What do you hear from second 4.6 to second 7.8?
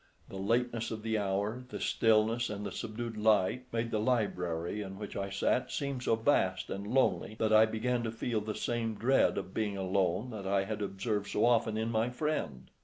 in which I sat seem so vast and lonely that I